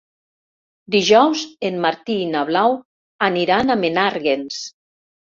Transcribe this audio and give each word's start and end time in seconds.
Dijous 0.93 1.43
en 1.69 1.77
Martí 1.83 2.15
i 2.21 2.29
na 2.29 2.41
Blau 2.47 2.73
aniran 3.29 3.75
a 3.75 3.77
Menàrguens. 3.83 4.59